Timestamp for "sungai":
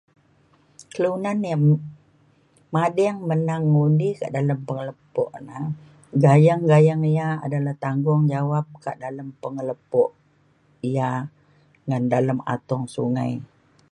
12.95-13.31